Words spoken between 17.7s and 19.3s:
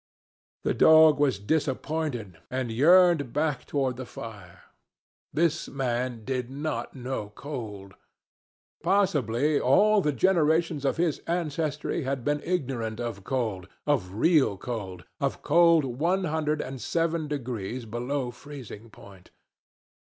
below freezing point.